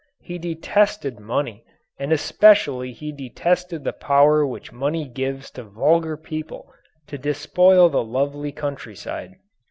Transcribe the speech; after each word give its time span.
He 0.19 0.39
detested 0.39 1.19
money 1.19 1.63
and 1.99 2.11
especially 2.11 2.91
he 2.91 3.11
detested 3.11 3.83
the 3.83 3.93
power 3.93 4.43
which 4.47 4.71
money 4.73 5.07
gives 5.07 5.51
to 5.51 5.63
vulgar 5.63 6.17
people 6.17 6.73
to 7.05 7.19
despoil 7.19 7.87
the 7.87 8.03
lovely 8.03 8.51
countryside. 8.51 9.35